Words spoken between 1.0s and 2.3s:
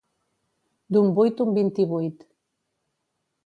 vuit un vint-i-vuit.